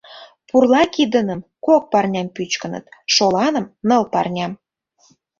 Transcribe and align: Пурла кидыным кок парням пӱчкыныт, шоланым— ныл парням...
Пурла 0.47 0.83
кидыным 0.93 1.39
кок 1.65 1.83
парням 1.91 2.27
пӱчкыныт, 2.35 2.85
шоланым— 3.15 3.65
ныл 3.87 4.03
парням... 4.13 4.51